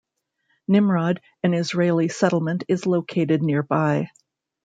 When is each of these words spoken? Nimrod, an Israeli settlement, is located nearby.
Nimrod, 0.67 1.21
an 1.43 1.53
Israeli 1.53 2.07
settlement, 2.07 2.63
is 2.67 2.87
located 2.87 3.43
nearby. 3.43 4.09